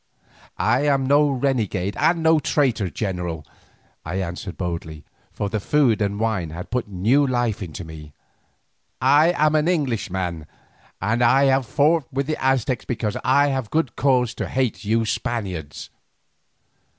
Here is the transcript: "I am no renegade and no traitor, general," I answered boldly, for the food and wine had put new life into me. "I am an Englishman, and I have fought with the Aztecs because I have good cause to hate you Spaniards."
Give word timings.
"I 0.57 0.87
am 0.87 1.05
no 1.05 1.29
renegade 1.29 1.95
and 1.97 2.23
no 2.23 2.39
traitor, 2.39 2.89
general," 2.89 3.45
I 4.03 4.15
answered 4.15 4.57
boldly, 4.57 5.05
for 5.31 5.47
the 5.47 5.59
food 5.59 6.01
and 6.01 6.19
wine 6.19 6.49
had 6.49 6.71
put 6.71 6.87
new 6.87 7.27
life 7.27 7.61
into 7.61 7.83
me. 7.85 8.11
"I 8.99 9.31
am 9.37 9.53
an 9.53 9.67
Englishman, 9.67 10.47
and 10.99 11.21
I 11.23 11.43
have 11.43 11.67
fought 11.67 12.05
with 12.11 12.25
the 12.25 12.43
Aztecs 12.43 12.83
because 12.85 13.15
I 13.23 13.49
have 13.49 13.69
good 13.69 13.95
cause 13.95 14.33
to 14.33 14.49
hate 14.49 14.83
you 14.83 15.05
Spaniards." 15.05 15.91